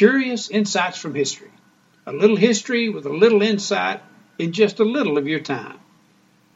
Curious 0.00 0.48
Insights 0.48 0.96
from 0.96 1.14
History. 1.14 1.50
A 2.06 2.12
little 2.14 2.36
history 2.36 2.88
with 2.88 3.04
a 3.04 3.12
little 3.12 3.42
insight 3.42 4.00
in 4.38 4.52
just 4.52 4.80
a 4.80 4.82
little 4.82 5.18
of 5.18 5.28
your 5.28 5.40
time. 5.40 5.78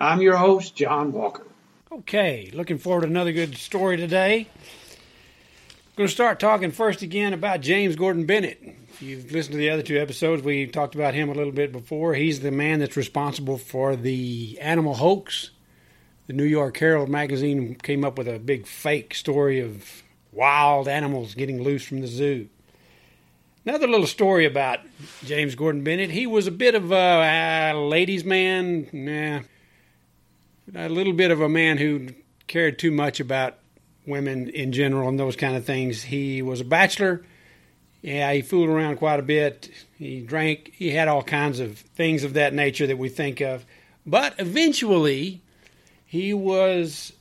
I'm 0.01 0.23
your 0.23 0.39
host, 0.39 0.75
John 0.75 1.13
Walker. 1.13 1.47
Okay, 1.93 2.51
looking 2.55 2.79
forward 2.79 3.03
to 3.03 3.07
another 3.07 3.33
good 3.33 3.55
story 3.59 3.99
today. 3.99 4.49
I'm 4.49 5.93
Going 5.95 6.09
to 6.09 6.15
start 6.15 6.41
talking 6.41 6.71
first 6.71 7.03
again 7.03 7.35
about 7.35 7.61
James 7.61 7.97
Gordon 7.97 8.25
Bennett. 8.25 8.63
If 8.89 9.03
you've 9.03 9.31
listened 9.31 9.53
to 9.53 9.59
the 9.59 9.69
other 9.69 9.83
two 9.83 10.01
episodes, 10.01 10.43
we 10.43 10.67
talked 10.67 10.95
about 10.95 11.13
him 11.13 11.29
a 11.29 11.35
little 11.35 11.53
bit 11.53 11.71
before. 11.71 12.15
He's 12.15 12.41
the 12.41 12.51
man 12.51 12.79
that's 12.79 12.97
responsible 12.97 13.59
for 13.59 13.95
the 13.95 14.57
animal 14.59 14.95
hoax. 14.95 15.51
The 16.29 16.33
New 16.33 16.45
York 16.45 16.79
Herald 16.79 17.11
magazine 17.11 17.75
came 17.75 18.07
up 18.07 18.17
with 18.17 18.27
a 18.27 18.39
big 18.39 18.67
fake 18.67 19.15
story 19.15 19.61
of 19.61 20.03
wild 20.33 20.89
animals 20.89 21.35
getting 21.35 21.63
loose 21.63 21.85
from 21.85 22.01
the 22.01 22.07
zoo. 22.07 22.49
Another 23.67 23.89
little 23.89 24.07
story 24.07 24.45
about 24.45 24.81
James 25.25 25.55
Gordon 25.55 25.83
Bennett. 25.83 26.11
He 26.11 26.27
was 26.27 26.47
a 26.47 26.51
bit 26.51 26.75
of 26.75 26.93
a, 26.93 27.73
a 27.73 27.75
ladies' 27.75 28.23
man, 28.23 28.87
nah, 28.93 29.41
a 30.75 30.91
little 30.91 31.15
bit 31.15 31.31
of 31.31 31.41
a 31.41 31.49
man 31.49 31.79
who 31.79 32.09
cared 32.47 32.79
too 32.79 32.91
much 32.91 33.21
about 33.21 33.57
women 34.07 34.51
in 34.51 34.73
general 34.73 35.09
and 35.09 35.19
those 35.19 35.35
kind 35.35 35.57
of 35.57 35.65
things. 35.65 36.03
He 36.03 36.43
was 36.43 36.61
a 36.61 36.65
bachelor. 36.65 37.25
Yeah, 38.03 38.31
he 38.35 38.43
fooled 38.43 38.69
around 38.69 38.97
quite 38.99 39.19
a 39.19 39.23
bit. 39.23 39.71
He 39.97 40.21
drank. 40.21 40.73
He 40.75 40.91
had 40.91 41.09
all 41.09 41.23
kinds 41.23 41.59
of 41.59 41.79
things 41.79 42.23
of 42.23 42.35
that 42.35 42.53
nature 42.53 42.87
that 42.87 42.99
we 42.99 43.09
think 43.09 43.41
of. 43.41 43.65
But 44.05 44.35
eventually, 44.39 45.41
he 46.05 46.35
was 46.35 47.15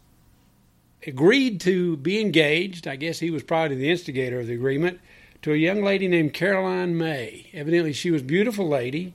agreed 1.08 1.62
to 1.62 1.96
be 1.96 2.20
engaged. 2.20 2.86
I 2.86 2.98
guess 2.98 3.20
he 3.20 3.32
was 3.32 3.44
probably 3.44 3.78
the 3.78 3.90
instigator 3.90 4.42
of 4.42 4.48
the 4.48 4.56
agreement 4.56 5.00
to 5.44 5.54
a 5.54 5.58
young 5.58 5.84
lady 5.84 6.08
named 6.08 6.34
Caroline 6.34 6.98
May. 6.98 7.48
Evidently, 7.54 7.94
she 7.94 8.12
was 8.12 8.22
a 8.22 8.26
beautiful 8.26 8.68
lady 8.68 9.14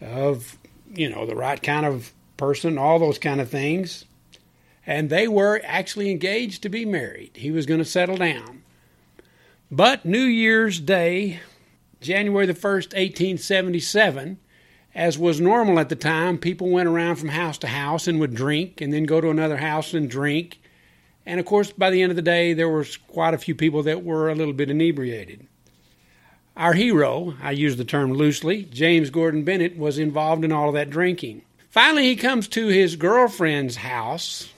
of, 0.00 0.58
you 0.92 1.08
know, 1.08 1.24
the 1.24 1.36
right 1.36 1.62
kind 1.62 1.86
of 1.86 2.12
person, 2.36 2.76
all 2.76 2.98
those 2.98 3.18
kind 3.18 3.40
of 3.40 3.48
things 3.48 4.04
and 4.86 5.10
they 5.10 5.26
were 5.26 5.60
actually 5.64 6.10
engaged 6.10 6.62
to 6.62 6.68
be 6.68 6.84
married. 6.84 7.32
He 7.34 7.50
was 7.50 7.66
going 7.66 7.78
to 7.78 7.84
settle 7.84 8.16
down. 8.16 8.62
But 9.70 10.04
New 10.04 10.22
Year's 10.22 10.78
Day, 10.78 11.40
January 12.00 12.46
the 12.46 12.54
1st, 12.54 12.94
1877, 12.94 14.38
as 14.94 15.18
was 15.18 15.40
normal 15.40 15.80
at 15.80 15.88
the 15.88 15.96
time, 15.96 16.38
people 16.38 16.70
went 16.70 16.88
around 16.88 17.16
from 17.16 17.30
house 17.30 17.58
to 17.58 17.66
house 17.66 18.06
and 18.06 18.20
would 18.20 18.34
drink 18.34 18.80
and 18.80 18.92
then 18.92 19.04
go 19.04 19.20
to 19.20 19.28
another 19.28 19.56
house 19.56 19.92
and 19.92 20.08
drink. 20.08 20.60
And 21.26 21.40
of 21.40 21.46
course, 21.46 21.72
by 21.72 21.90
the 21.90 22.00
end 22.00 22.10
of 22.10 22.16
the 22.16 22.22
day, 22.22 22.52
there 22.52 22.68
was 22.68 22.96
quite 22.96 23.34
a 23.34 23.38
few 23.38 23.56
people 23.56 23.82
that 23.82 24.04
were 24.04 24.28
a 24.28 24.36
little 24.36 24.54
bit 24.54 24.70
inebriated. 24.70 25.48
Our 26.56 26.72
hero, 26.72 27.34
I 27.42 27.50
use 27.50 27.76
the 27.76 27.84
term 27.84 28.12
loosely, 28.14 28.62
James 28.64 29.10
Gordon 29.10 29.44
Bennett, 29.44 29.76
was 29.76 29.98
involved 29.98 30.42
in 30.42 30.52
all 30.52 30.68
of 30.68 30.74
that 30.74 30.88
drinking. 30.88 31.42
Finally, 31.68 32.04
he 32.04 32.16
comes 32.16 32.48
to 32.48 32.68
his 32.68 32.96
girlfriend's 32.96 33.76
house 33.76 34.52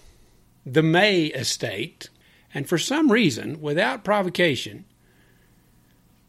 the 0.65 0.83
May 0.83 1.27
estate, 1.27 2.09
and 2.55 2.69
for 2.69 2.79
some 2.79 3.11
reason, 3.11 3.61
without 3.61 4.05
provocation, 4.05 4.85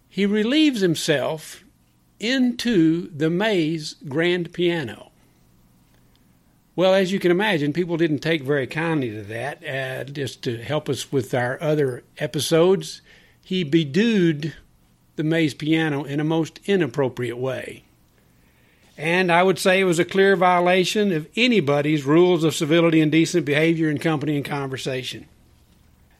he 0.08 0.26
relieves 0.26 0.82
himself 0.82 1.64
into 2.20 3.10
the 3.16 3.30
May's 3.30 3.96
grand 4.08 4.54
piano. 4.54 5.12
Well, 6.76 6.94
as 6.94 7.12
you 7.12 7.20
can 7.20 7.32
imagine, 7.32 7.74
people 7.74 7.98
didn't 7.98 8.20
take 8.20 8.42
very 8.44 8.66
kindly 8.66 9.12
to 9.12 9.24
that. 9.24 9.64
Uh, 9.64 10.04
just 10.06 10.42
to 10.44 10.58
help 10.58 10.90
us 10.90 11.12
with 11.12 11.34
our 11.34 11.62
other 11.62 12.04
episodes, 12.18 13.02
he 13.44 13.64
bedewed 13.64 14.56
the 15.20 15.24
May's 15.24 15.54
piano 15.54 16.04
in 16.04 16.20
a 16.20 16.24
most 16.24 16.60
inappropriate 16.66 17.38
way 17.38 17.84
and 19.00 19.32
I 19.32 19.44
would 19.44 19.58
say 19.58 19.80
it 19.80 19.86
was 19.86 19.98
a 19.98 20.04
clear 20.04 20.36
violation 20.36 21.14
of 21.14 21.26
anybody's 21.38 22.04
rules 22.04 22.44
of 22.44 22.54
civility 22.54 23.00
and 23.00 23.10
decent 23.10 23.46
behavior 23.46 23.90
in 23.90 23.98
company 23.98 24.36
and 24.36 24.44
conversation. 24.44 25.26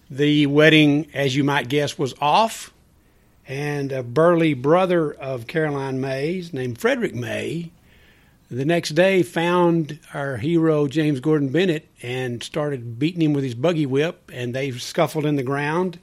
The 0.10 0.48
wedding, 0.48 1.08
as 1.14 1.36
you 1.36 1.44
might 1.44 1.68
guess, 1.68 2.00
was 2.00 2.16
off, 2.22 2.74
and 3.46 3.92
a 3.92 4.02
burly 4.02 4.54
brother 4.54 5.12
of 5.12 5.46
Caroline 5.46 6.00
May's, 6.00 6.54
named 6.54 6.80
Frederick 6.80 7.14
May, 7.14 7.72
the 8.50 8.64
next 8.64 8.92
day 8.92 9.24
found 9.24 10.00
our 10.14 10.38
hero 10.38 10.88
James 10.88 11.20
Gordon 11.20 11.50
Bennett 11.50 11.86
and 12.02 12.42
started 12.42 12.98
beating 12.98 13.22
him 13.22 13.34
with 13.34 13.44
his 13.44 13.56
buggy 13.56 13.88
whip, 13.88 14.32
and 14.34 14.56
they 14.56 14.72
scuffled 14.72 15.26
in 15.26 15.36
the 15.36 15.44
ground. 15.44 16.00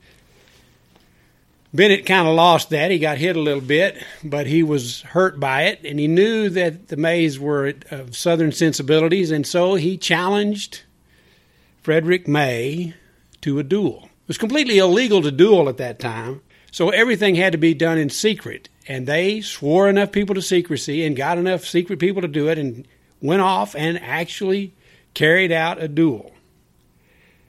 Bennett 1.77 2.07
kind 2.07 2.27
of 2.27 2.35
lost 2.35 2.71
that. 2.71 2.91
He 2.91 2.99
got 2.99 3.19
hit 3.19 3.37
a 3.37 3.41
little 3.41 3.61
bit, 3.61 4.03
but 4.25 4.47
he 4.47 4.63
was 4.63 5.03
hurt 5.03 5.39
by 5.39 5.65
it, 5.65 5.81
and 5.85 5.99
he 5.99 6.09
knew 6.09 6.49
that 6.49 6.89
the 6.89 6.97
Mays 6.97 7.39
were 7.39 7.75
of 7.91 8.17
Southern 8.17 8.53
sensibilities, 8.53 9.31
and 9.31 9.47
so 9.47 9.75
he 9.75 9.99
challenged 9.99 10.83
Frederick 11.83 12.27
May 12.27 12.95
to 13.43 13.59
a 13.59 13.63
duel. 13.63 14.05
It 14.05 14.29
was 14.29 14.39
completely 14.39 14.79
illegal 14.79 15.23
to 15.23 15.31
duel 15.31 15.69
at 15.69 15.77
that 15.77 15.99
time, 15.99 16.41
so 16.73 16.89
everything 16.89 17.35
had 17.35 17.53
to 17.53 17.59
be 17.59 17.75
done 17.75 17.99
in 17.99 18.11
secret. 18.11 18.69
And 18.89 19.07
they 19.07 19.41
swore 19.41 19.89
enough 19.89 20.13
people 20.13 20.35
to 20.37 20.43
secrecy 20.43 21.05
and 21.05 21.15
got 21.15 21.39
enough 21.39 21.65
secret 21.65 21.99
people 21.99 22.23
to 22.23 22.29
do 22.29 22.49
it 22.49 22.59
and 22.59 22.87
went 23.21 23.43
off 23.43 23.75
and 23.75 24.01
actually 24.01 24.75
carried 25.15 25.53
out 25.53 25.83
a 25.83 25.89
duel. 25.89 26.33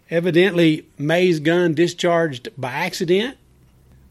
Evidently, 0.10 0.88
May's 0.98 1.40
gun 1.40 1.74
discharged 1.74 2.50
by 2.58 2.72
accident 2.72 3.38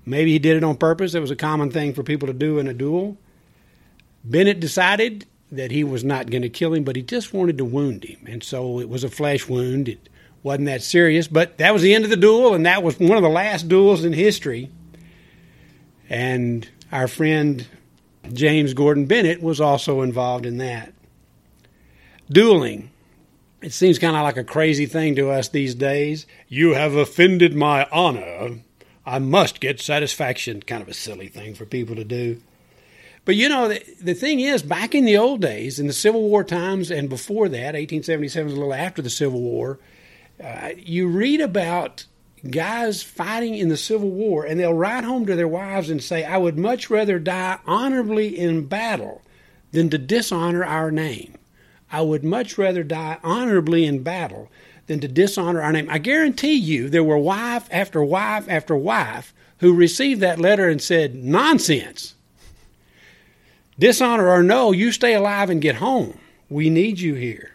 Maybe 0.07 0.33
he 0.33 0.39
did 0.39 0.57
it 0.57 0.65
on 0.65 0.77
purpose. 0.77 1.15
It 1.15 1.21
was 1.21 1.33
a 1.33 1.37
common 1.37 1.71
thing 1.71 1.93
for 1.93 2.05
people 2.05 2.29
to 2.29 2.33
do 2.33 2.59
in 2.59 2.69
a 2.69 2.75
duel. 2.75 3.19
Bennett 4.25 4.61
decided 4.61 5.27
that 5.51 5.73
he 5.73 5.85
was 5.85 6.05
not 6.05 6.31
going 6.31 6.43
to 6.43 6.49
kill 6.49 6.75
him, 6.75 6.85
but 6.85 6.97
he 6.97 7.03
just 7.03 7.35
wanted 7.35 7.59
to 7.59 7.65
wound 7.65 8.05
him. 8.05 8.25
And 8.27 8.43
so 8.43 8.81
it 8.81 8.89
was 8.89 9.05
a 9.05 9.09
flesh 9.09 9.49
wound. 9.49 9.89
It 9.89 10.09
wasn't 10.43 10.67
that 10.67 10.83
serious, 10.83 11.27
but 11.27 11.59
that 11.59 11.73
was 11.73 11.83
the 11.83 11.95
end 11.95 12.05
of 12.05 12.11
the 12.11 12.17
duel, 12.17 12.55
and 12.55 12.67
that 12.67 12.83
was 12.83 12.99
one 12.99 13.17
of 13.17 13.23
the 13.23 13.29
last 13.29 13.69
duels 13.69 14.05
in 14.05 14.13
history. 14.13 14.71
And 16.09 16.69
our 16.93 17.09
friend 17.09 17.67
James 18.33 18.75
Gordon 18.75 19.07
Bennett 19.07 19.43
was 19.43 19.61
also 19.61 20.03
involved 20.03 20.47
in 20.47 20.59
that. 20.59 20.93
Dueling. 22.31 22.91
It 23.63 23.73
seems 23.73 23.99
kind 23.99 24.17
of 24.17 24.23
like 24.23 24.37
a 24.37 24.45
crazy 24.45 24.87
thing 24.87 25.17
to 25.17 25.31
us 25.31 25.49
these 25.49 25.75
days. 25.75 26.27
You 26.49 26.75
have 26.75 26.95
offended 26.95 27.55
my 27.55 27.89
honor. 27.91 28.61
I 29.07 29.21
must 29.21 29.61
get 29.61 29.81
satisfaction. 29.81 30.63
Kind 30.63 30.83
of 30.83 30.89
a 30.89 30.95
silly 30.95 31.29
thing 31.29 31.55
for 31.55 31.65
people 31.65 31.95
to 31.95 32.05
do. 32.05 32.43
But 33.25 33.37
you 33.37 33.49
know, 33.49 33.69
the, 33.69 33.83
the 34.01 34.15
thing 34.15 34.41
is, 34.41 34.63
back 34.63 34.95
in 34.95 35.05
the 35.05 35.17
old 35.17 35.41
days, 35.41 35.79
in 35.79 35.87
the 35.87 35.93
Civil 35.93 36.23
War 36.23 36.45
times 36.45 36.91
and 36.91 37.09
before 37.09 37.49
that, 37.49 37.75
1877 37.75 38.49
is 38.49 38.53
a 38.53 38.57
little 38.57 38.75
after 38.75 39.03
the 39.03 39.11
Civil 39.11 39.41
War, 39.41 39.79
uh, 40.43 40.71
you 40.77 41.09
read 41.09 41.41
about 41.41 42.05
guys 42.51 43.03
fighting 43.03 43.55
in 43.55 43.69
the 43.69 43.77
Civil 43.77 44.11
War, 44.11 44.45
and 44.45 44.61
they'll 44.61 44.75
write 44.75 45.05
home 45.05 45.27
to 45.27 45.35
their 45.35 45.49
wives 45.49 45.91
and 45.91 46.03
say, 46.03 46.25
I 46.25 46.37
would 46.37 46.59
much 46.59 46.91
rather 46.91 47.19
die 47.19 47.59
honorably 47.67 48.39
in 48.39 48.67
battle 48.67 49.23
than 49.73 49.91
to 49.91 49.99
dishonor 49.99 50.65
our 50.65 50.91
name. 50.91 51.35
I 51.91 52.03
would 52.03 52.25
much 52.25 52.59
rather 52.59 52.85
die 52.85 53.19
honorably 53.23 53.87
in 53.87 54.03
battle 54.03 54.51
than 54.87 55.01
to 55.01 55.09
dishonor 55.09 55.61
our 55.61 55.73
name. 55.73 55.89
I 55.91 55.99
guarantee 55.99 56.55
you 56.55 56.89
there 56.89 57.05
were 57.05 57.19
wife 57.19 57.69
after 57.71 58.03
wife 58.03 58.49
after 58.49 58.77
wife 58.77 59.35
who 59.59 59.75
received 59.75 60.21
that 60.21 60.39
letter 60.39 60.69
and 60.69 60.81
said, 60.81 61.15
Nonsense. 61.15 62.15
Dishonor 63.79 64.29
or 64.29 64.43
no, 64.43 64.73
you 64.73 64.93
stay 64.93 65.15
alive 65.15 65.51
and 65.51 65.61
get 65.61 65.77
home. 65.77 66.19
We 66.49 66.71
need 66.71 66.99
you 66.99 67.15
here. 67.15 67.53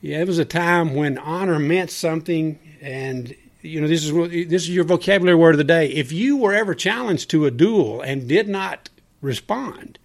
Yeah, 0.00 0.20
it 0.20 0.26
was 0.26 0.38
a 0.38 0.44
time 0.44 0.94
when 0.94 1.18
honor 1.18 1.58
meant 1.58 1.90
something, 1.90 2.58
and 2.80 3.34
you 3.60 3.80
know 3.80 3.86
this 3.86 4.04
is 4.04 4.12
this 4.48 4.62
is 4.62 4.70
your 4.70 4.84
vocabulary 4.84 5.36
word 5.36 5.54
of 5.54 5.58
the 5.58 5.64
day. 5.64 5.88
If 5.88 6.10
you 6.10 6.38
were 6.38 6.54
ever 6.54 6.74
challenged 6.74 7.28
to 7.30 7.44
a 7.44 7.50
duel 7.50 8.00
and 8.00 8.26
did 8.26 8.48
not 8.48 8.88
respond, 9.20 9.98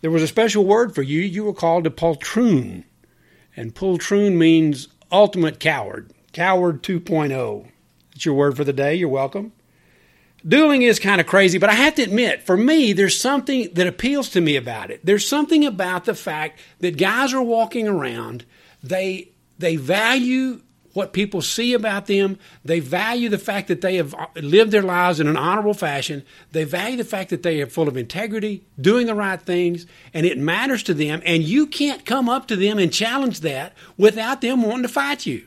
there 0.00 0.10
was 0.10 0.22
a 0.22 0.26
special 0.26 0.64
word 0.64 0.94
for 0.94 1.02
you. 1.02 1.20
You 1.20 1.44
were 1.44 1.52
called 1.52 1.86
a 1.86 1.90
poltroon. 1.90 2.84
And 3.56 3.74
poltroon 3.74 4.36
means 4.36 4.88
ultimate 5.10 5.60
coward, 5.60 6.12
coward 6.32 6.82
2.0. 6.82 7.66
That's 8.12 8.24
your 8.24 8.34
word 8.34 8.56
for 8.56 8.64
the 8.64 8.72
day. 8.72 8.94
You're 8.94 9.08
welcome. 9.08 9.52
Dueling 10.46 10.82
is 10.82 10.98
kind 10.98 11.20
of 11.20 11.26
crazy, 11.26 11.58
but 11.58 11.68
I 11.68 11.74
have 11.74 11.96
to 11.96 12.02
admit, 12.02 12.42
for 12.42 12.56
me, 12.56 12.92
there's 12.94 13.20
something 13.20 13.68
that 13.74 13.86
appeals 13.86 14.30
to 14.30 14.40
me 14.40 14.56
about 14.56 14.90
it. 14.90 15.04
There's 15.04 15.28
something 15.28 15.66
about 15.66 16.06
the 16.06 16.14
fact 16.14 16.60
that 16.78 16.96
guys 16.96 17.34
are 17.34 17.42
walking 17.42 17.86
around, 17.86 18.46
they 18.82 19.32
they 19.58 19.76
value 19.76 20.62
what 20.92 21.12
people 21.12 21.40
see 21.42 21.72
about 21.72 22.06
them. 22.06 22.38
They 22.64 22.80
value 22.80 23.28
the 23.28 23.38
fact 23.38 23.68
that 23.68 23.80
they 23.80 23.96
have 23.96 24.14
uh, 24.14 24.26
lived 24.36 24.72
their 24.72 24.82
lives 24.82 25.20
in 25.20 25.28
an 25.28 25.36
honorable 25.36 25.74
fashion. 25.74 26.24
They 26.52 26.64
value 26.64 26.96
the 26.96 27.04
fact 27.04 27.30
that 27.30 27.42
they 27.42 27.60
are 27.62 27.66
full 27.66 27.88
of 27.88 27.96
integrity, 27.96 28.64
doing 28.80 29.06
the 29.06 29.14
right 29.14 29.40
things, 29.40 29.86
and 30.12 30.26
it 30.26 30.38
matters 30.38 30.82
to 30.84 30.94
them. 30.94 31.22
And 31.24 31.42
you 31.42 31.66
can't 31.66 32.04
come 32.04 32.28
up 32.28 32.48
to 32.48 32.56
them 32.56 32.78
and 32.78 32.92
challenge 32.92 33.40
that 33.40 33.74
without 33.96 34.40
them 34.40 34.62
wanting 34.62 34.82
to 34.82 34.88
fight 34.88 35.26
you. 35.26 35.46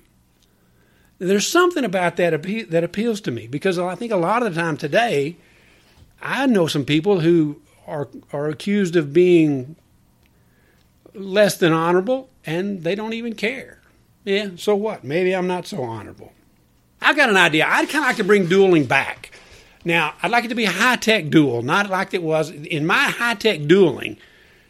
There's 1.20 1.48
something 1.48 1.86
about 1.86 2.18
that 2.18 2.42
that 2.70 2.84
appeals 2.84 3.22
to 3.22 3.32
me 3.32 3.48
because 3.48 3.80
I 3.80 3.96
think 3.96 4.12
a 4.12 4.18
lot 4.18 4.44
of 4.44 4.54
the 4.54 4.62
time 4.62 4.78
today, 4.78 5.38
I 6.22 6.48
know 6.48 6.68
some 6.68 6.86
people 6.86 7.20
who 7.20 7.62
are 7.88 8.10
are 8.32 8.50
accused 8.50 8.96
of 8.96 9.14
being 9.14 9.76
less 11.14 11.58
than 11.58 11.72
honorable, 11.72 12.30
and 12.46 12.84
they 12.84 12.96
don't 12.96 13.14
even 13.14 13.36
care. 13.36 13.80
Yeah, 14.24 14.52
so 14.56 14.76
what? 14.76 15.04
Maybe 15.04 15.36
I'm 15.36 15.48
not 15.48 15.68
so 15.68 15.84
honorable. 15.84 16.32
I've 17.02 17.16
got 17.16 17.30
an 17.30 17.38
idea. 17.38 17.66
I'd 17.68 17.90
kind 17.90 18.06
of 18.06 18.10
like 18.10 18.16
to 18.18 18.24
bring 18.24 18.48
dueling 18.48 18.86
back. 18.86 19.32
Now, 19.86 20.14
I'd 20.24 20.32
like 20.32 20.46
it 20.46 20.50
to 20.50 20.56
be 20.56 20.66
a 20.66 20.72
high 20.72 20.96
tech 20.96 21.30
duel, 21.30 21.62
not 21.62 21.90
like 21.90 22.14
it 22.14 22.24
was 22.24 22.50
in 22.50 22.86
my 22.86 23.10
high 23.10 23.36
tech 23.36 23.66
dueling. 23.68 24.18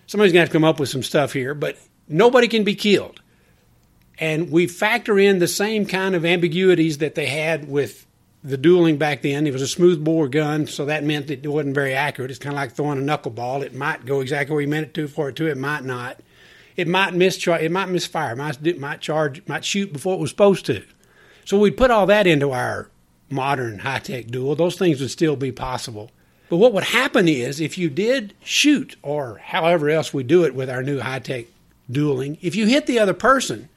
Somebody's 0.07 0.33
going 0.33 0.41
to 0.41 0.45
have 0.45 0.49
to 0.49 0.53
come 0.53 0.63
up 0.63 0.79
with 0.79 0.89
some 0.89 1.03
stuff 1.03 1.33
here, 1.33 1.53
but 1.53 1.77
nobody 2.07 2.47
can 2.47 2.63
be 2.63 2.75
killed. 2.75 3.21
And 4.17 4.51
we 4.51 4.67
factor 4.67 5.19
in 5.19 5.39
the 5.39 5.47
same 5.47 5.85
kind 5.85 6.15
of 6.15 6.25
ambiguities 6.25 6.99
that 6.99 7.15
they 7.15 7.27
had 7.27 7.67
with 7.67 8.07
the 8.43 8.57
dueling 8.57 8.97
back 8.97 9.21
then. 9.21 9.47
It 9.47 9.53
was 9.53 9.61
a 9.61 9.67
smooth 9.67 10.03
bore 10.03 10.27
gun, 10.27 10.67
so 10.67 10.85
that 10.85 11.03
meant 11.03 11.31
it 11.31 11.45
wasn't 11.47 11.75
very 11.75 11.93
accurate. 11.93 12.31
It's 12.31 12.39
kind 12.39 12.53
of 12.53 12.57
like 12.57 12.73
throwing 12.73 12.97
a 12.97 13.01
knuckleball. 13.01 13.63
It 13.63 13.73
might 13.73 14.05
go 14.05 14.21
exactly 14.21 14.53
where 14.53 14.61
you 14.61 14.67
meant 14.67 14.87
it 14.87 14.93
to 14.95 15.07
for 15.07 15.29
it 15.29 15.35
to, 15.37 15.47
it 15.47 15.57
might 15.57 15.83
not. 15.83 16.19
It 16.75 16.87
might 16.87 17.13
miss, 17.13 17.45
it 17.47 17.71
might 17.71 17.89
misfire, 17.89 18.35
might, 18.35 18.79
might 18.79 19.01
charge, 19.01 19.45
might 19.47 19.65
shoot 19.65 19.93
before 19.93 20.15
it 20.15 20.19
was 20.19 20.31
supposed 20.31 20.65
to. 20.67 20.83
So 21.45 21.59
we'd 21.59 21.77
put 21.77 21.91
all 21.91 22.05
that 22.07 22.25
into 22.27 22.51
our 22.51 22.89
modern 23.29 23.79
high 23.79 23.99
tech 23.99 24.27
duel. 24.27 24.55
Those 24.55 24.77
things 24.77 25.01
would 25.01 25.11
still 25.11 25.35
be 25.35 25.51
possible. 25.51 26.11
But 26.49 26.57
what 26.57 26.73
would 26.73 26.83
happen 26.83 27.27
is 27.27 27.59
if 27.59 27.77
you 27.77 27.89
did 27.89 28.33
shoot, 28.43 28.95
or 29.01 29.39
however 29.43 29.89
else 29.89 30.13
we 30.13 30.23
do 30.23 30.43
it 30.43 30.55
with 30.55 30.69
our 30.69 30.83
new 30.83 30.99
high 30.99 31.19
tech 31.19 31.45
dueling, 31.89 32.37
if 32.41 32.55
you 32.55 32.67
hit 32.67 32.85
the 32.85 32.99
other 32.99 33.13
person, 33.13 33.69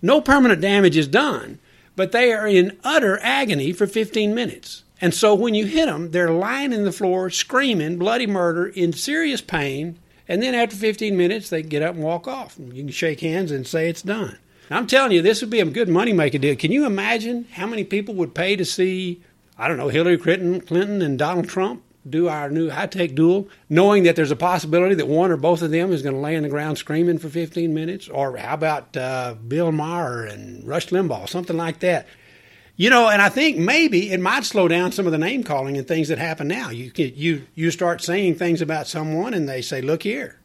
no 0.00 0.20
permanent 0.20 0.60
damage 0.60 0.96
is 0.96 1.06
done, 1.06 1.58
but 1.96 2.12
they 2.12 2.32
are 2.32 2.46
in 2.46 2.78
utter 2.84 3.18
agony 3.22 3.72
for 3.72 3.86
15 3.86 4.34
minutes. 4.34 4.84
And 5.00 5.12
so 5.12 5.34
when 5.34 5.54
you 5.54 5.66
hit 5.66 5.86
them, 5.86 6.10
they're 6.10 6.30
lying 6.30 6.72
in 6.72 6.84
the 6.84 6.92
floor, 6.92 7.28
screaming, 7.30 7.98
bloody 7.98 8.26
murder, 8.26 8.66
in 8.66 8.92
serious 8.92 9.40
pain. 9.40 9.98
And 10.28 10.42
then 10.42 10.54
after 10.54 10.76
15 10.76 11.16
minutes, 11.16 11.50
they 11.50 11.62
get 11.62 11.82
up 11.82 11.94
and 11.94 12.04
walk 12.04 12.28
off. 12.28 12.56
You 12.58 12.82
can 12.82 12.88
shake 12.88 13.20
hands 13.20 13.50
and 13.50 13.66
say 13.66 13.88
it's 13.88 14.02
done. 14.02 14.38
I'm 14.70 14.86
telling 14.86 15.12
you, 15.12 15.22
this 15.22 15.40
would 15.40 15.50
be 15.50 15.60
a 15.60 15.66
good 15.66 15.88
money 15.88 16.12
making 16.12 16.40
deal. 16.40 16.56
Can 16.56 16.72
you 16.72 16.86
imagine 16.86 17.46
how 17.52 17.66
many 17.66 17.84
people 17.84 18.14
would 18.14 18.34
pay 18.34 18.56
to 18.56 18.64
see, 18.64 19.22
I 19.58 19.68
don't 19.68 19.76
know, 19.76 19.88
Hillary 19.88 20.18
Clinton, 20.18 20.60
Clinton 20.60 21.02
and 21.02 21.18
Donald 21.18 21.48
Trump 21.48 21.82
do 22.08 22.28
our 22.28 22.50
new 22.50 22.70
high 22.70 22.86
tech 22.86 23.14
duel, 23.14 23.48
knowing 23.68 24.02
that 24.04 24.16
there's 24.16 24.30
a 24.30 24.36
possibility 24.36 24.94
that 24.94 25.06
one 25.06 25.30
or 25.30 25.36
both 25.36 25.62
of 25.62 25.70
them 25.70 25.92
is 25.92 26.02
going 26.02 26.14
to 26.14 26.20
lay 26.20 26.36
on 26.36 26.42
the 26.42 26.48
ground 26.48 26.78
screaming 26.78 27.18
for 27.18 27.28
15 27.28 27.72
minutes? 27.72 28.08
Or 28.08 28.36
how 28.36 28.54
about 28.54 28.96
uh, 28.96 29.34
Bill 29.46 29.72
Maher 29.72 30.24
and 30.24 30.66
Rush 30.66 30.88
Limbaugh, 30.88 31.28
something 31.28 31.56
like 31.56 31.80
that? 31.80 32.06
You 32.76 32.90
know, 32.90 33.08
and 33.08 33.20
I 33.20 33.28
think 33.28 33.58
maybe 33.58 34.10
it 34.10 34.20
might 34.20 34.44
slow 34.44 34.66
down 34.66 34.92
some 34.92 35.06
of 35.06 35.12
the 35.12 35.18
name 35.18 35.44
calling 35.44 35.76
and 35.76 35.86
things 35.86 36.08
that 36.08 36.18
happen 36.18 36.48
now. 36.48 36.70
You 36.70 36.90
you 36.96 37.46
you 37.54 37.70
start 37.70 38.00
saying 38.00 38.36
things 38.36 38.62
about 38.62 38.86
someone, 38.86 39.34
and 39.34 39.48
they 39.48 39.60
say, 39.60 39.82
"Look 39.82 40.02
here, 40.02 40.40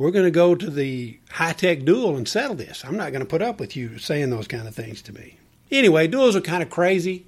we're 0.00 0.10
going 0.10 0.24
to 0.24 0.30
go 0.30 0.54
to 0.54 0.70
the 0.70 1.18
high 1.30 1.52
tech 1.52 1.84
duel 1.84 2.16
and 2.16 2.26
settle 2.26 2.56
this. 2.56 2.84
I'm 2.84 2.96
not 2.96 3.12
going 3.12 3.20
to 3.20 3.26
put 3.26 3.42
up 3.42 3.60
with 3.60 3.76
you 3.76 3.98
saying 3.98 4.30
those 4.30 4.48
kind 4.48 4.66
of 4.66 4.74
things 4.74 5.02
to 5.02 5.12
me. 5.12 5.38
Anyway, 5.70 6.06
duels 6.06 6.36
are 6.36 6.40
kind 6.40 6.62
of 6.62 6.70
crazy. 6.70 7.26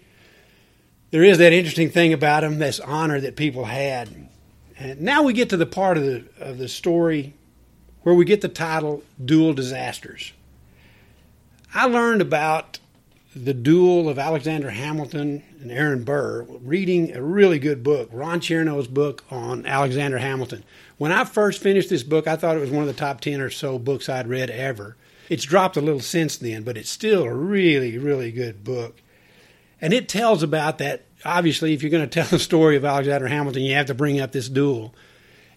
There 1.10 1.22
is 1.22 1.38
that 1.38 1.52
interesting 1.52 1.90
thing 1.90 2.14
about 2.14 2.40
them, 2.40 2.58
this 2.58 2.80
honor 2.80 3.20
that 3.20 3.36
people 3.36 3.66
had. 3.66 4.08
And 4.78 5.02
now 5.02 5.22
we 5.22 5.34
get 5.34 5.50
to 5.50 5.56
the 5.56 5.66
part 5.66 5.98
of 5.98 6.04
the 6.04 6.24
of 6.38 6.58
the 6.58 6.68
story 6.68 7.34
where 8.02 8.14
we 8.14 8.24
get 8.24 8.40
the 8.40 8.48
title 8.48 9.02
Duel 9.22 9.52
Disasters. 9.52 10.32
I 11.74 11.86
learned 11.86 12.22
about 12.22 12.78
the 13.34 13.54
duel 13.54 14.08
of 14.08 14.18
Alexander 14.18 14.70
Hamilton 14.70 15.42
and 15.60 15.70
Aaron 15.70 16.04
Burr 16.04 16.42
reading 16.42 17.14
a 17.14 17.22
really 17.22 17.58
good 17.58 17.82
book, 17.82 18.10
Ron 18.12 18.40
Chernow's 18.40 18.88
book 18.88 19.24
on 19.30 19.64
Alexander 19.64 20.18
Hamilton. 20.18 20.64
When 20.98 21.12
I 21.12 21.24
first 21.24 21.62
finished 21.62 21.88
this 21.88 22.02
book, 22.02 22.26
I 22.26 22.36
thought 22.36 22.56
it 22.56 22.60
was 22.60 22.70
one 22.70 22.82
of 22.82 22.88
the 22.88 23.00
top 23.00 23.20
10 23.20 23.40
or 23.40 23.50
so 23.50 23.78
books 23.78 24.08
I'd 24.08 24.28
read 24.28 24.50
ever. 24.50 24.96
It's 25.28 25.44
dropped 25.44 25.76
a 25.76 25.80
little 25.80 26.00
since 26.00 26.36
then, 26.36 26.62
but 26.62 26.76
it's 26.76 26.90
still 26.90 27.24
a 27.24 27.34
really, 27.34 27.96
really 27.96 28.32
good 28.32 28.64
book. 28.64 29.00
And 29.80 29.92
it 29.92 30.08
tells 30.08 30.42
about 30.42 30.78
that. 30.78 31.06
Obviously, 31.24 31.72
if 31.72 31.82
you're 31.82 31.90
going 31.90 32.08
to 32.08 32.10
tell 32.22 32.26
the 32.26 32.38
story 32.38 32.76
of 32.76 32.84
Alexander 32.84 33.28
Hamilton, 33.28 33.62
you 33.62 33.74
have 33.74 33.86
to 33.86 33.94
bring 33.94 34.20
up 34.20 34.32
this 34.32 34.48
duel. 34.48 34.94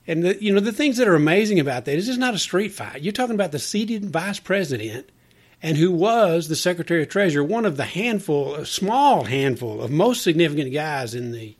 And 0.08 0.24
the, 0.24 0.42
you 0.42 0.54
know 0.54 0.60
the 0.60 0.72
things 0.72 0.98
that 0.98 1.08
are 1.08 1.16
amazing 1.16 1.60
about 1.60 1.86
that 1.86 1.98
is 1.98 2.08
it's 2.08 2.18
not 2.18 2.36
a 2.36 2.40
street 2.40 2.72
fight. 2.72 3.02
You're 3.02 3.12
talking 3.12 3.36
about 3.36 3.52
the 3.52 3.60
seated 3.60 4.06
vice 4.06 4.40
president, 4.40 5.10
and 5.66 5.78
who 5.78 5.90
was 5.90 6.48
the 6.48 6.56
Secretary 6.56 7.02
of 7.02 7.10
Treasury, 7.10 7.44
one 7.44 7.66
of 7.66 7.76
the 7.76 7.86
handful, 7.86 8.54
a 8.54 8.68
small 8.68 9.24
handful 9.24 9.82
of 9.82 9.90
most 9.90 10.22
significant 10.22 10.72
guys 10.72 11.16
in 11.16 11.32
the 11.32 11.56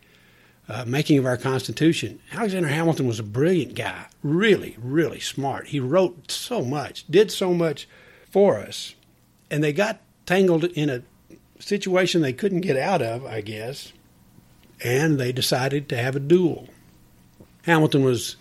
uh, 0.70 0.86
making 0.86 1.18
of 1.18 1.26
our 1.26 1.38
Constitution. 1.38 2.20
Alexander 2.32 2.70
Hamilton 2.70 3.08
was 3.08 3.20
a 3.20 3.24
brilliant 3.24 3.74
guy, 3.74 4.06
really, 4.22 4.78
really 4.78 5.20
smart. 5.20 5.70
He 5.70 5.80
wrote 5.80 6.30
so 6.30 6.64
much, 6.64 7.08
did 7.08 7.32
so 7.32 7.52
much 7.52 7.88
for 8.30 8.60
us, 8.60 8.94
and 9.50 9.64
they 9.64 9.74
got 9.74 10.00
tangled 10.28 10.66
in 10.66 10.92
a 10.92 11.02
situation 11.58 12.22
they 12.22 12.32
couldn't 12.32 12.62
get 12.62 12.78
out 12.78 13.02
of, 13.02 13.26
I 13.26 13.42
guess, 13.42 13.92
and 14.84 15.20
they 15.20 15.32
decided 15.32 15.90
to 15.90 15.98
have 15.98 16.16
a 16.16 16.20
duel. 16.20 16.70
Hamilton 17.64 18.04
was 18.04 18.36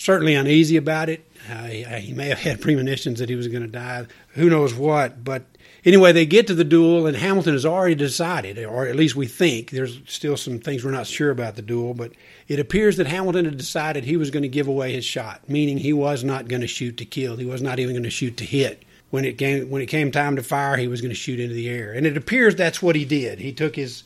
certainly 0.00 0.34
uneasy 0.34 0.76
about 0.76 1.08
it. 1.08 1.30
Uh, 1.50 1.64
he, 1.64 1.84
he, 1.84 2.12
may 2.12 2.28
have 2.28 2.38
had 2.38 2.60
premonitions 2.60 3.18
that 3.18 3.28
he 3.28 3.34
was 3.34 3.48
going 3.48 3.62
to 3.62 3.68
die. 3.68 4.06
Who 4.34 4.50
knows 4.50 4.74
what? 4.74 5.24
But 5.24 5.44
Anyway, 5.84 6.12
they 6.12 6.26
get 6.26 6.46
to 6.46 6.54
the 6.54 6.64
duel, 6.64 7.06
and 7.06 7.16
Hamilton 7.16 7.54
has 7.54 7.64
already 7.64 7.94
decided, 7.94 8.58
or 8.58 8.86
at 8.86 8.96
least 8.96 9.16
we 9.16 9.26
think. 9.26 9.70
There's 9.70 10.00
still 10.06 10.36
some 10.36 10.58
things 10.58 10.84
we're 10.84 10.90
not 10.90 11.06
sure 11.06 11.30
about 11.30 11.56
the 11.56 11.62
duel, 11.62 11.94
but 11.94 12.12
it 12.48 12.58
appears 12.58 12.98
that 12.98 13.06
Hamilton 13.06 13.46
had 13.46 13.56
decided 13.56 14.04
he 14.04 14.18
was 14.18 14.30
going 14.30 14.42
to 14.42 14.48
give 14.48 14.68
away 14.68 14.92
his 14.92 15.06
shot, 15.06 15.48
meaning 15.48 15.78
he 15.78 15.94
was 15.94 16.22
not 16.22 16.48
going 16.48 16.60
to 16.60 16.66
shoot 16.66 16.98
to 16.98 17.06
kill. 17.06 17.36
He 17.36 17.46
was 17.46 17.62
not 17.62 17.78
even 17.78 17.94
going 17.94 18.02
to 18.02 18.10
shoot 18.10 18.36
to 18.38 18.44
hit. 18.44 18.84
When 19.08 19.24
it 19.24 19.38
came 19.38 19.70
when 19.70 19.82
it 19.82 19.86
came 19.86 20.12
time 20.12 20.36
to 20.36 20.42
fire, 20.42 20.76
he 20.76 20.86
was 20.86 21.00
going 21.00 21.10
to 21.10 21.16
shoot 21.16 21.40
into 21.40 21.54
the 21.54 21.68
air, 21.68 21.92
and 21.92 22.06
it 22.06 22.16
appears 22.16 22.54
that's 22.54 22.80
what 22.80 22.94
he 22.94 23.04
did. 23.04 23.40
He 23.40 23.52
took 23.52 23.74
his 23.74 24.04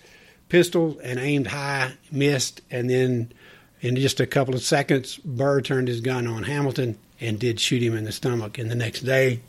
pistol 0.48 0.98
and 1.02 1.18
aimed 1.18 1.48
high, 1.48 1.92
missed, 2.10 2.62
and 2.70 2.88
then 2.88 3.32
in 3.84 3.96
just 3.96 4.20
a 4.20 4.26
couple 4.26 4.54
of 4.54 4.62
seconds, 4.62 5.18
Burr 5.18 5.60
turned 5.60 5.88
his 5.88 6.00
gun 6.00 6.26
on 6.26 6.44
Hamilton 6.44 6.98
and 7.20 7.38
did 7.38 7.60
shoot 7.60 7.82
him 7.82 7.96
in 7.96 8.04
the 8.04 8.12
stomach. 8.12 8.58
And 8.58 8.70
the 8.70 8.74
next 8.74 9.00
day, 9.00 9.40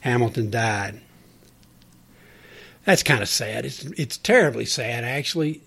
Hamilton 0.00 0.50
died 0.50 1.00
that's 2.86 3.02
kind 3.02 3.20
of 3.20 3.28
sad. 3.28 3.66
It's 3.66 3.84
it's 3.84 4.16
terribly 4.16 4.64
sad, 4.64 5.04
actually. 5.04 5.60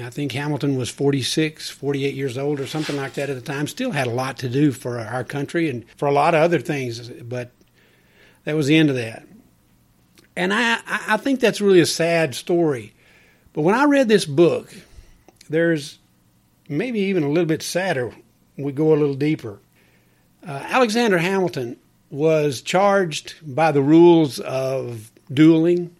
I 0.00 0.10
think 0.10 0.32
Hamilton 0.32 0.76
was 0.76 0.88
46, 0.88 1.68
48 1.68 2.14
years 2.14 2.38
old 2.38 2.60
or 2.60 2.66
something 2.66 2.96
like 2.96 3.14
that 3.14 3.28
at 3.28 3.36
the 3.36 3.42
time. 3.42 3.66
Still 3.66 3.90
had 3.90 4.06
a 4.06 4.10
lot 4.10 4.38
to 4.38 4.48
do 4.48 4.72
for 4.72 4.98
our 4.98 5.24
country 5.24 5.68
and 5.68 5.84
for 5.96 6.06
a 6.06 6.12
lot 6.12 6.34
of 6.34 6.40
other 6.40 6.60
things, 6.60 7.10
but 7.10 7.50
that 8.44 8.56
was 8.56 8.68
the 8.68 8.76
end 8.76 8.88
of 8.88 8.96
that. 8.96 9.26
And 10.34 10.52
I, 10.54 10.78
I 10.86 11.18
think 11.18 11.40
that's 11.40 11.60
really 11.60 11.80
a 11.80 11.86
sad 11.86 12.34
story. 12.34 12.94
But 13.52 13.62
when 13.62 13.74
I 13.74 13.84
read 13.84 14.08
this 14.08 14.24
book, 14.24 14.72
there's 15.50 15.98
maybe 16.76 17.00
even 17.00 17.22
a 17.22 17.28
little 17.28 17.46
bit 17.46 17.62
sadder. 17.62 18.12
We 18.56 18.72
go 18.72 18.92
a 18.92 18.96
little 18.96 19.14
deeper. 19.14 19.60
Uh, 20.46 20.64
Alexander 20.68 21.18
Hamilton 21.18 21.76
was 22.10 22.60
charged 22.60 23.34
by 23.42 23.72
the 23.72 23.82
rules 23.82 24.38
of 24.40 25.10
dueling 25.32 25.94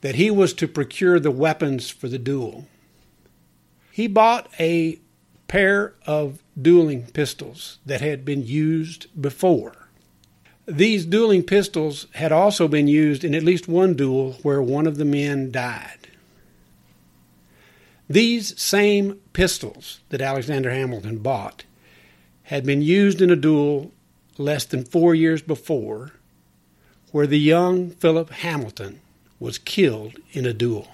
that 0.00 0.16
he 0.16 0.30
was 0.30 0.52
to 0.54 0.68
procure 0.68 1.20
the 1.20 1.30
weapons 1.30 1.90
for 1.90 2.08
the 2.08 2.18
duel. 2.18 2.66
He 3.90 4.06
bought 4.06 4.48
a 4.58 4.98
pair 5.48 5.94
of 6.06 6.42
dueling 6.60 7.06
pistols 7.06 7.78
that 7.86 8.00
had 8.00 8.24
been 8.24 8.46
used 8.46 9.06
before. 9.20 9.88
These 10.66 11.06
dueling 11.06 11.42
pistols 11.42 12.06
had 12.12 12.32
also 12.32 12.68
been 12.68 12.86
used 12.86 13.24
in 13.24 13.34
at 13.34 13.42
least 13.42 13.66
one 13.66 13.94
duel 13.94 14.34
where 14.42 14.62
one 14.62 14.86
of 14.86 14.96
the 14.96 15.04
men 15.04 15.50
died. 15.50 15.99
These 18.10 18.60
same 18.60 19.20
pistols 19.34 20.00
that 20.08 20.20
Alexander 20.20 20.72
Hamilton 20.72 21.18
bought 21.18 21.62
had 22.42 22.66
been 22.66 22.82
used 22.82 23.22
in 23.22 23.30
a 23.30 23.36
duel 23.36 23.92
less 24.36 24.64
than 24.64 24.82
four 24.82 25.14
years 25.14 25.42
before 25.42 26.10
where 27.12 27.28
the 27.28 27.38
young 27.38 27.90
Philip 27.90 28.30
Hamilton 28.30 29.00
was 29.38 29.58
killed 29.58 30.16
in 30.32 30.44
a 30.44 30.52
duel. 30.52 30.88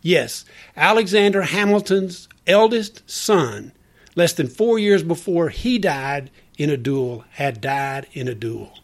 Yes, 0.00 0.44
Alexander 0.76 1.42
Hamilton's 1.42 2.28
eldest 2.46 3.02
son, 3.10 3.72
less 4.14 4.32
than 4.32 4.46
four 4.46 4.78
years 4.78 5.02
before 5.02 5.48
he 5.48 5.76
died 5.76 6.30
in 6.56 6.70
a 6.70 6.76
duel, 6.76 7.24
had 7.32 7.60
died 7.60 8.06
in 8.12 8.28
a 8.28 8.34
duel. 8.34 8.78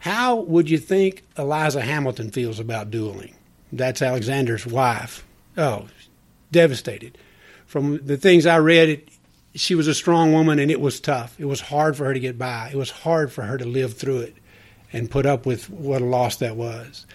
How 0.00 0.34
would 0.34 0.68
you 0.68 0.78
think 0.78 1.22
Eliza 1.38 1.82
Hamilton 1.82 2.32
feels 2.32 2.58
about 2.58 2.90
dueling? 2.90 3.36
That's 3.72 4.02
Alexander's 4.02 4.66
wife. 4.66 5.26
Oh, 5.56 5.86
devastated. 6.52 7.18
From 7.66 8.04
the 8.04 8.16
things 8.16 8.46
I 8.46 8.58
read, 8.58 8.88
it, 8.88 9.08
she 9.54 9.74
was 9.74 9.88
a 9.88 9.94
strong 9.94 10.32
woman 10.32 10.58
and 10.58 10.70
it 10.70 10.80
was 10.80 11.00
tough. 11.00 11.38
It 11.38 11.46
was 11.46 11.60
hard 11.60 11.96
for 11.96 12.04
her 12.04 12.14
to 12.14 12.20
get 12.20 12.38
by. 12.38 12.70
It 12.72 12.76
was 12.76 12.90
hard 12.90 13.32
for 13.32 13.42
her 13.42 13.58
to 13.58 13.64
live 13.64 13.94
through 13.94 14.20
it 14.20 14.36
and 14.92 15.10
put 15.10 15.26
up 15.26 15.46
with 15.46 15.68
what 15.68 16.02
a 16.02 16.06
loss 16.06 16.36
that 16.36 16.56
was. 16.56 17.06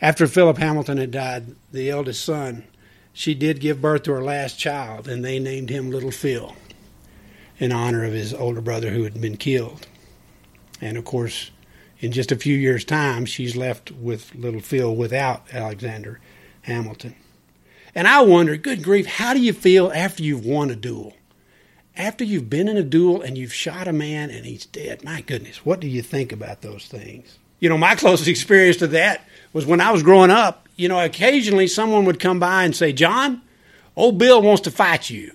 After 0.00 0.26
Philip 0.26 0.58
Hamilton 0.58 0.98
had 0.98 1.10
died, 1.10 1.54
the 1.72 1.90
eldest 1.90 2.24
son 2.24 2.64
she 3.12 3.34
did 3.34 3.60
give 3.60 3.82
birth 3.82 4.04
to 4.04 4.12
her 4.12 4.22
last 4.22 4.58
child, 4.58 5.08
and 5.08 5.24
they 5.24 5.38
named 5.38 5.68
him 5.68 5.90
Little 5.90 6.10
Phil 6.10 6.54
in 7.58 7.72
honor 7.72 8.04
of 8.04 8.12
his 8.12 8.32
older 8.32 8.60
brother 8.60 8.90
who 8.90 9.04
had 9.04 9.20
been 9.20 9.36
killed. 9.36 9.86
And 10.80 10.96
of 10.96 11.04
course, 11.04 11.50
in 12.00 12.12
just 12.12 12.32
a 12.32 12.36
few 12.36 12.56
years' 12.56 12.84
time, 12.84 13.26
she's 13.26 13.56
left 13.56 13.92
with 13.92 14.34
little 14.34 14.60
Phil 14.60 14.94
without 14.94 15.44
Alexander 15.52 16.18
Hamilton. 16.62 17.14
And 17.94 18.08
I 18.08 18.22
wonder, 18.22 18.56
good 18.56 18.82
grief, 18.82 19.06
how 19.06 19.34
do 19.34 19.40
you 19.40 19.52
feel 19.52 19.92
after 19.94 20.22
you've 20.22 20.44
won 20.44 20.70
a 20.70 20.76
duel? 20.76 21.14
After 21.96 22.24
you've 22.24 22.48
been 22.48 22.68
in 22.68 22.76
a 22.76 22.82
duel 22.82 23.20
and 23.20 23.36
you've 23.36 23.52
shot 23.52 23.88
a 23.88 23.92
man 23.92 24.30
and 24.30 24.46
he's 24.46 24.64
dead, 24.64 25.04
my 25.04 25.20
goodness, 25.20 25.66
what 25.66 25.80
do 25.80 25.88
you 25.88 26.02
think 26.02 26.32
about 26.32 26.62
those 26.62 26.86
things? 26.86 27.38
You 27.58 27.68
know, 27.68 27.76
my 27.76 27.94
closest 27.96 28.28
experience 28.28 28.78
to 28.78 28.86
that 28.88 29.24
was 29.52 29.66
when 29.66 29.80
I 29.80 29.90
was 29.90 30.02
growing 30.02 30.30
up. 30.30 30.68
You 30.76 30.88
know, 30.88 31.04
occasionally 31.04 31.66
someone 31.66 32.06
would 32.06 32.20
come 32.20 32.40
by 32.40 32.64
and 32.64 32.74
say, 32.74 32.92
John, 32.92 33.42
old 33.96 34.16
Bill 34.16 34.40
wants 34.40 34.62
to 34.62 34.70
fight 34.70 35.10
you. 35.10 35.32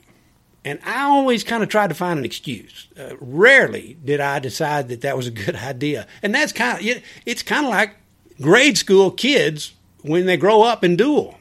And 0.65 0.79
I 0.83 1.03
always 1.03 1.43
kind 1.43 1.61
of 1.61 1.69
tried 1.69 1.89
to 1.89 1.93
find 1.93 2.17
an 2.17 2.25
excuse. 2.25 2.87
Uh, 2.99 3.15
rarely 3.21 3.97
did 4.03 4.19
I 4.19 4.39
decide 4.39 4.89
that 4.89 5.01
that 5.01 5.15
was 5.15 5.27
a 5.27 5.31
good 5.45 5.55
idea. 5.55 6.07
And 6.23 6.33
that's 6.33 6.51
kind 6.51 6.79
of, 6.79 7.03
it's 7.25 7.43
kind 7.43 7.65
of 7.65 7.69
like 7.69 7.95
grade 8.41 8.77
school 8.77 9.11
kids 9.11 9.73
when 10.01 10.25
they 10.25 10.37
grow 10.37 10.63
up 10.63 10.83
and 10.83 10.97
duel. 10.97 11.37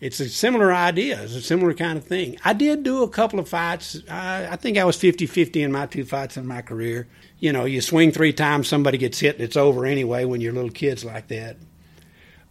It's 0.00 0.18
a 0.18 0.30
similar 0.30 0.72
idea. 0.72 1.20
It's 1.20 1.34
a 1.34 1.42
similar 1.42 1.74
kind 1.74 1.98
of 1.98 2.04
thing. 2.04 2.38
I 2.42 2.54
did 2.54 2.84
do 2.84 3.02
a 3.02 3.08
couple 3.08 3.38
of 3.38 3.48
fights. 3.48 4.00
I, 4.08 4.46
I 4.52 4.56
think 4.56 4.78
I 4.78 4.84
was 4.84 4.96
50 4.96 5.26
50 5.26 5.62
in 5.62 5.72
my 5.72 5.86
two 5.86 6.04
fights 6.04 6.38
in 6.38 6.46
my 6.46 6.62
career. 6.62 7.06
You 7.38 7.52
know, 7.52 7.66
you 7.66 7.82
swing 7.82 8.10
three 8.10 8.32
times, 8.32 8.68
somebody 8.68 8.96
gets 8.96 9.18
hit, 9.18 9.34
and 9.34 9.44
it's 9.44 9.58
over 9.58 9.84
anyway 9.84 10.24
when 10.24 10.40
you're 10.40 10.54
little 10.54 10.70
kids 10.70 11.04
like 11.04 11.28
that. 11.28 11.56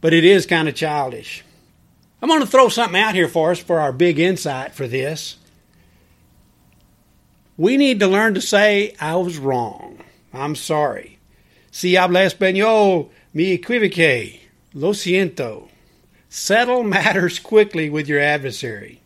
But 0.01 0.13
it 0.13 0.25
is 0.25 0.45
kind 0.45 0.67
of 0.67 0.75
childish. 0.75 1.43
I'm 2.21 2.29
going 2.29 2.41
to 2.41 2.47
throw 2.47 2.69
something 2.69 2.99
out 2.99 3.15
here 3.15 3.27
for 3.27 3.51
us 3.51 3.59
for 3.59 3.79
our 3.79 3.93
big 3.93 4.19
insight 4.19 4.75
for 4.75 4.87
this. 4.87 5.37
We 7.59 7.75
need 7.75 7.99
to 7.99 8.07
learn 8.07 8.35
to 8.35 8.41
say, 8.41 8.95
I 9.01 9.17
was 9.17 9.37
wrong. 9.37 9.99
I'm 10.33 10.55
sorry. 10.55 11.19
Si 11.71 11.95
habla 11.95 12.21
español, 12.21 13.09
me 13.33 13.57
equivoqué. 13.57 14.39
Lo 14.73 14.91
siento. 14.93 15.67
Settle 16.29 16.83
matters 16.83 17.37
quickly 17.37 17.89
with 17.89 18.07
your 18.07 18.21
adversary. 18.21 19.01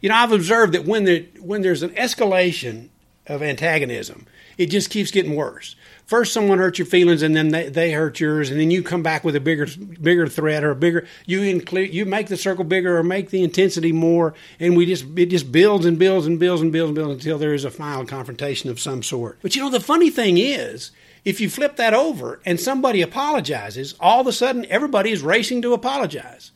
You 0.00 0.08
know, 0.08 0.14
I've 0.14 0.32
observed 0.32 0.72
that 0.72 0.86
when, 0.86 1.04
there, 1.04 1.24
when 1.38 1.60
there's 1.60 1.82
an 1.82 1.90
escalation 1.90 2.88
of 3.26 3.42
antagonism, 3.42 4.26
it 4.58 4.66
just 4.66 4.90
keeps 4.90 5.10
getting 5.10 5.36
worse. 5.36 5.76
First 6.10 6.32
someone 6.32 6.58
hurts 6.58 6.78
your 6.78 6.86
feelings 6.86 7.22
and 7.22 7.36
then 7.36 7.50
they, 7.50 7.68
they 7.68 7.92
hurt 7.92 8.18
yours 8.18 8.50
and 8.50 8.58
then 8.58 8.72
you 8.72 8.82
come 8.82 9.02
back 9.02 9.22
with 9.22 9.36
a 9.36 9.40
bigger 9.40 9.68
bigger 10.02 10.26
threat 10.26 10.64
or 10.64 10.72
a 10.72 10.74
bigger 10.74 11.06
you 11.24 11.42
include 11.42 11.94
you 11.94 12.04
make 12.04 12.26
the 12.26 12.36
circle 12.36 12.64
bigger 12.64 12.98
or 12.98 13.04
make 13.04 13.30
the 13.30 13.44
intensity 13.44 13.92
more 13.92 14.34
and 14.58 14.76
we 14.76 14.86
just 14.86 15.04
it 15.16 15.26
just 15.26 15.52
builds 15.52 15.86
and 15.86 16.00
builds 16.00 16.26
and 16.26 16.40
builds 16.40 16.62
and 16.62 16.72
builds 16.72 16.88
and 16.88 16.96
builds 16.96 17.24
until 17.24 17.38
there 17.38 17.54
is 17.54 17.64
a 17.64 17.70
final 17.70 18.04
confrontation 18.04 18.70
of 18.70 18.80
some 18.80 19.04
sort. 19.04 19.38
But 19.40 19.54
you 19.54 19.62
know 19.62 19.70
the 19.70 19.78
funny 19.78 20.10
thing 20.10 20.36
is 20.36 20.90
if 21.24 21.40
you 21.40 21.48
flip 21.48 21.76
that 21.76 21.94
over 21.94 22.40
and 22.44 22.58
somebody 22.58 23.02
apologizes 23.02 23.94
all 24.00 24.20
of 24.20 24.26
a 24.26 24.32
sudden 24.32 24.66
everybody 24.68 25.12
is 25.12 25.22
racing 25.22 25.62
to 25.62 25.74
apologize 25.74 26.50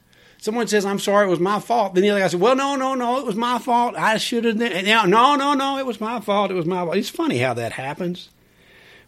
someone 0.45 0.69
says, 0.69 0.85
I'm 0.85 0.99
sorry, 0.99 1.27
it 1.27 1.31
was 1.31 1.41
my 1.41 1.59
fault. 1.59 1.95
Then 1.95 2.03
the 2.03 2.11
other 2.11 2.21
guy 2.21 2.29
says, 2.29 2.41
Well, 2.41 2.57
no, 2.57 2.77
no, 2.77 2.95
no, 2.95 3.19
it 3.19 3.27
was 3.27 3.37
my 3.37 3.59
fault. 3.59 3.95
I 3.97 4.19
should 4.19 4.45
have. 4.45 4.57
No, 4.57 5.35
no, 5.37 5.55
no, 5.55 5.79
it 5.79 5.87
was 5.87 6.01
my 6.01 6.21
fault. 6.21 6.51
It 6.51 6.55
was 6.55 6.67
my 6.67 6.85
fault. 6.85 6.97
It's 6.97 7.09
funny 7.09 7.39
how 7.39 7.55
that 7.55 7.73
happens 7.73 8.29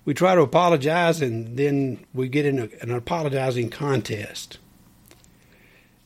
we 0.06 0.14
try 0.14 0.34
to 0.34 0.40
apologize 0.40 1.20
and 1.20 1.58
then 1.58 2.06
we 2.14 2.28
get 2.28 2.46
in 2.46 2.58
a, 2.58 2.68
an 2.80 2.90
apologizing 2.90 3.68
contest. 3.68 4.58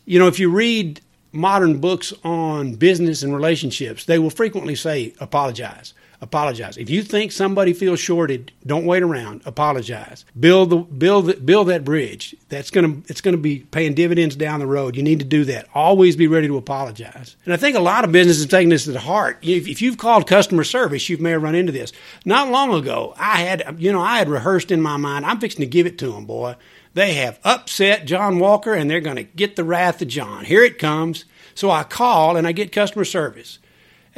You 0.06 0.18
know, 0.18 0.26
if 0.26 0.40
you 0.40 0.50
read 0.50 1.02
modern 1.30 1.78
books 1.78 2.12
on 2.24 2.74
business 2.74 3.22
and 3.22 3.32
relationships, 3.32 4.06
they 4.06 4.18
will 4.18 4.30
frequently 4.30 4.74
say 4.74 5.14
apologize 5.20 5.94
apologize. 6.20 6.76
If 6.76 6.90
you 6.90 7.02
think 7.02 7.32
somebody 7.32 7.72
feels 7.72 8.00
shorted, 8.00 8.52
don't 8.66 8.84
wait 8.84 9.02
around. 9.02 9.42
Apologize. 9.44 10.24
Build 10.38 10.70
the 10.70 10.76
build 10.76 11.44
build 11.44 11.68
that 11.68 11.84
bridge. 11.84 12.36
That's 12.48 12.70
gonna 12.70 12.96
it's 13.08 13.20
gonna 13.20 13.36
be 13.36 13.60
paying 13.60 13.94
dividends 13.94 14.36
down 14.36 14.60
the 14.60 14.66
road. 14.66 14.96
You 14.96 15.02
need 15.02 15.20
to 15.20 15.24
do 15.24 15.44
that. 15.46 15.68
Always 15.74 16.16
be 16.16 16.26
ready 16.26 16.46
to 16.48 16.56
apologize. 16.56 17.36
And 17.44 17.54
I 17.54 17.56
think 17.56 17.76
a 17.76 17.80
lot 17.80 18.04
of 18.04 18.12
businesses 18.12 18.44
are 18.44 18.48
taking 18.48 18.68
this 18.68 18.84
to 18.84 18.92
the 18.92 19.00
heart. 19.00 19.38
If, 19.42 19.66
if 19.66 19.82
you've 19.82 19.98
called 19.98 20.26
customer 20.26 20.64
service, 20.64 21.08
you 21.08 21.18
may 21.18 21.30
have 21.30 21.42
run 21.42 21.54
into 21.54 21.72
this. 21.72 21.92
Not 22.24 22.50
long 22.50 22.74
ago, 22.74 23.14
I 23.16 23.40
had 23.40 23.76
you 23.78 23.92
know 23.92 24.00
I 24.00 24.18
had 24.18 24.28
rehearsed 24.28 24.70
in 24.70 24.82
my 24.82 24.96
mind. 24.96 25.24
I'm 25.24 25.40
fixing 25.40 25.60
to 25.60 25.66
give 25.66 25.86
it 25.86 25.98
to 25.98 26.12
them, 26.12 26.26
boy. 26.26 26.56
They 26.92 27.14
have 27.14 27.38
upset 27.44 28.04
John 28.04 28.40
Walker, 28.40 28.74
and 28.74 28.90
they're 28.90 29.00
going 29.00 29.16
to 29.16 29.22
get 29.22 29.54
the 29.54 29.62
wrath 29.62 30.02
of 30.02 30.08
John. 30.08 30.44
Here 30.44 30.64
it 30.64 30.78
comes. 30.78 31.24
So 31.54 31.70
I 31.70 31.84
call 31.84 32.36
and 32.36 32.46
I 32.46 32.52
get 32.52 32.72
customer 32.72 33.04
service. 33.04 33.58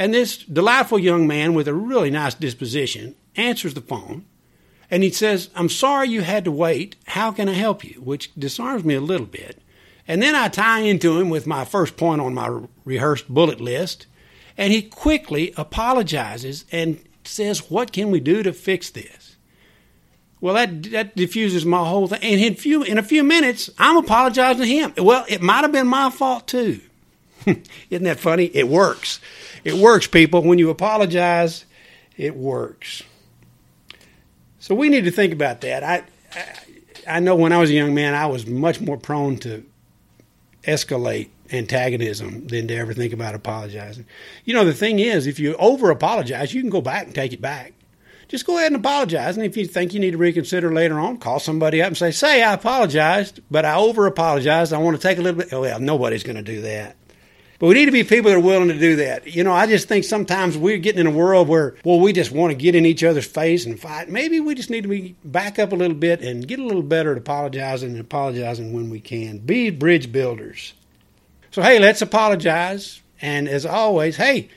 And 0.02 0.12
this 0.12 0.38
delightful 0.38 0.98
young 0.98 1.28
man 1.28 1.54
with 1.54 1.68
a 1.68 1.74
really 1.74 2.10
nice 2.10 2.34
disposition 2.34 3.14
answers 3.36 3.74
the 3.74 3.80
phone 3.80 4.26
and 4.90 5.04
he 5.04 5.10
says, 5.10 5.48
I'm 5.54 5.68
sorry 5.68 6.08
you 6.08 6.22
had 6.22 6.44
to 6.44 6.50
wait. 6.50 6.96
How 7.06 7.30
can 7.30 7.48
I 7.48 7.52
help 7.52 7.84
you? 7.84 8.00
Which 8.00 8.34
disarms 8.34 8.84
me 8.84 8.94
a 8.94 9.00
little 9.00 9.28
bit. 9.28 9.62
And 10.08 10.20
then 10.20 10.34
I 10.34 10.48
tie 10.48 10.80
into 10.80 11.20
him 11.20 11.30
with 11.30 11.46
my 11.46 11.64
first 11.64 11.96
point 11.96 12.20
on 12.20 12.34
my 12.34 12.62
rehearsed 12.84 13.32
bullet 13.32 13.60
list. 13.60 14.08
And 14.58 14.72
he 14.72 14.82
quickly 14.82 15.54
apologizes 15.56 16.64
and 16.72 17.00
says, 17.22 17.70
What 17.70 17.92
can 17.92 18.10
we 18.10 18.18
do 18.18 18.42
to 18.42 18.52
fix 18.52 18.90
this? 18.90 19.36
Well, 20.40 20.54
that, 20.54 20.82
that 20.90 21.14
diffuses 21.14 21.64
my 21.64 21.86
whole 21.86 22.08
thing. 22.08 22.22
And 22.22 22.40
in, 22.40 22.56
few, 22.56 22.82
in 22.82 22.98
a 22.98 23.04
few 23.04 23.22
minutes, 23.22 23.70
I'm 23.78 23.98
apologizing 23.98 24.62
to 24.62 24.68
him. 24.68 24.94
Well, 24.98 25.24
it 25.28 25.42
might 25.42 25.62
have 25.62 25.70
been 25.70 25.86
my 25.86 26.10
fault 26.10 26.48
too. 26.48 26.80
Isn't 27.90 28.04
that 28.04 28.20
funny? 28.20 28.46
It 28.54 28.68
works. 28.68 29.20
It 29.64 29.74
works, 29.74 30.06
people. 30.06 30.42
When 30.42 30.58
you 30.58 30.70
apologize, 30.70 31.64
it 32.16 32.36
works. 32.36 33.02
So 34.58 34.74
we 34.74 34.88
need 34.88 35.04
to 35.04 35.10
think 35.10 35.32
about 35.32 35.60
that. 35.62 35.82
I, 35.82 36.04
I, 36.34 37.16
I 37.16 37.20
know 37.20 37.34
when 37.34 37.52
I 37.52 37.58
was 37.58 37.70
a 37.70 37.74
young 37.74 37.94
man, 37.94 38.14
I 38.14 38.26
was 38.26 38.46
much 38.46 38.80
more 38.80 38.96
prone 38.96 39.36
to 39.38 39.64
escalate 40.62 41.30
antagonism 41.52 42.46
than 42.46 42.68
to 42.68 42.76
ever 42.76 42.94
think 42.94 43.12
about 43.12 43.34
apologizing. 43.34 44.06
You 44.44 44.54
know, 44.54 44.64
the 44.64 44.72
thing 44.72 44.98
is, 44.98 45.26
if 45.26 45.38
you 45.38 45.54
over 45.56 45.90
apologize, 45.90 46.54
you 46.54 46.60
can 46.60 46.70
go 46.70 46.80
back 46.80 47.06
and 47.06 47.14
take 47.14 47.32
it 47.32 47.40
back. 47.40 47.74
Just 48.28 48.46
go 48.46 48.56
ahead 48.56 48.72
and 48.72 48.80
apologize. 48.80 49.36
And 49.36 49.44
if 49.44 49.58
you 49.58 49.66
think 49.66 49.92
you 49.92 50.00
need 50.00 50.12
to 50.12 50.16
reconsider 50.16 50.72
later 50.72 50.98
on, 50.98 51.18
call 51.18 51.38
somebody 51.38 51.82
up 51.82 51.88
and 51.88 51.96
say, 51.96 52.10
Say, 52.10 52.42
I 52.42 52.54
apologized, 52.54 53.40
but 53.50 53.66
I 53.66 53.74
over 53.74 54.06
apologized. 54.06 54.72
I 54.72 54.78
want 54.78 54.96
to 54.96 55.02
take 55.02 55.18
a 55.18 55.20
little 55.20 55.40
bit. 55.40 55.52
Oh, 55.52 55.60
well, 55.60 55.80
nobody's 55.80 56.22
going 56.22 56.36
to 56.36 56.42
do 56.42 56.62
that. 56.62 56.96
But 57.62 57.68
we 57.68 57.74
need 57.74 57.84
to 57.84 57.92
be 57.92 58.02
people 58.02 58.28
that 58.28 58.36
are 58.36 58.40
willing 58.40 58.66
to 58.70 58.76
do 58.76 58.96
that. 58.96 59.28
You 59.28 59.44
know, 59.44 59.52
I 59.52 59.68
just 59.68 59.86
think 59.86 60.02
sometimes 60.02 60.58
we're 60.58 60.78
getting 60.78 60.98
in 60.98 61.06
a 61.06 61.12
world 61.12 61.46
where, 61.46 61.76
well, 61.84 62.00
we 62.00 62.12
just 62.12 62.32
want 62.32 62.50
to 62.50 62.56
get 62.56 62.74
in 62.74 62.84
each 62.84 63.04
other's 63.04 63.24
face 63.24 63.66
and 63.66 63.78
fight. 63.78 64.08
Maybe 64.08 64.40
we 64.40 64.56
just 64.56 64.68
need 64.68 64.80
to 64.80 64.88
be 64.88 65.14
back 65.24 65.60
up 65.60 65.70
a 65.70 65.76
little 65.76 65.96
bit 65.96 66.22
and 66.22 66.44
get 66.44 66.58
a 66.58 66.64
little 66.64 66.82
better 66.82 67.12
at 67.12 67.18
apologizing 67.18 67.92
and 67.92 68.00
apologizing 68.00 68.72
when 68.72 68.90
we 68.90 68.98
can. 68.98 69.38
Be 69.38 69.70
bridge 69.70 70.10
builders. 70.10 70.74
So, 71.52 71.62
hey, 71.62 71.78
let's 71.78 72.02
apologize. 72.02 73.00
And 73.20 73.46
as 73.46 73.64
always, 73.64 74.16
hey, 74.16 74.48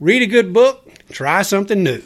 read 0.00 0.22
a 0.22 0.26
good 0.26 0.54
book, 0.54 0.88
try 1.10 1.42
something 1.42 1.82
new. 1.82 2.02